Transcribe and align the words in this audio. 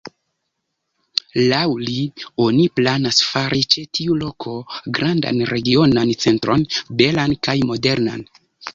Laŭ 1.51 1.59
li, 1.89 1.97
oni 2.47 2.65
planas 2.79 3.21
fari 3.27 3.61
ĉe 3.75 3.85
tiu 3.99 4.19
loko 4.25 4.57
grandan 4.99 5.47
regionan 5.55 6.19
centron, 6.27 6.69
belan 7.05 7.41
kaj 7.49 7.61
modernan. 7.73 8.31